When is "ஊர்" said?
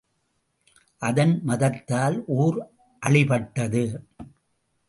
2.25-2.57